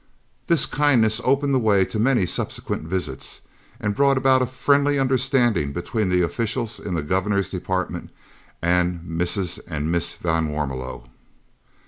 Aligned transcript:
This 0.47 0.65
kindness 0.65 1.21
opened 1.23 1.53
the 1.53 1.59
way 1.59 1.85
to 1.85 1.99
many 1.99 2.25
subsequent 2.25 2.87
visits, 2.87 3.41
and 3.79 3.93
brought 3.93 4.17
about 4.17 4.41
a 4.41 4.47
friendly 4.47 4.97
understanding 4.97 5.73
between 5.73 6.09
the 6.09 6.23
officials 6.23 6.79
in 6.79 6.95
the 6.95 7.03
Governor's 7.03 7.51
Department 7.51 8.09
and 8.63 9.01
Mrs. 9.01 9.59
and 9.67 9.91
Miss 9.91 10.15
van 10.15 10.47
Warmelo. 10.49 11.07